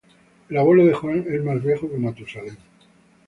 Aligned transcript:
El 0.49 0.57
abuelo 0.57 0.83
de 0.87 0.95
Juan 0.95 1.27
es 1.29 1.43
más 1.43 1.61
viejo 1.63 1.87
que 1.87 1.99
Matusalén 1.99 2.57